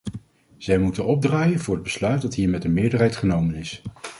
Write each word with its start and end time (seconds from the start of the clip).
Zij 0.57 0.77
moeten 0.77 1.05
opdraaien 1.05 1.59
voor 1.59 1.73
het 1.73 1.83
besluit 1.83 2.21
dat 2.21 2.33
hier 2.33 2.49
met 2.49 2.63
een 2.63 2.73
meerderheid 2.73 3.15
genomen 3.15 3.55
is. 3.55 3.81